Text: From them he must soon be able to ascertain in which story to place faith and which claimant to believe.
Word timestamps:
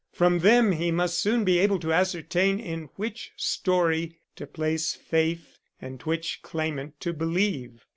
From 0.11 0.39
them 0.39 0.71
he 0.71 0.89
must 0.89 1.19
soon 1.19 1.43
be 1.43 1.59
able 1.59 1.77
to 1.77 1.93
ascertain 1.93 2.59
in 2.59 2.89
which 2.95 3.33
story 3.35 4.17
to 4.35 4.47
place 4.47 4.95
faith 4.95 5.59
and 5.79 6.01
which 6.01 6.39
claimant 6.41 6.99
to 7.01 7.13
believe. 7.13 7.85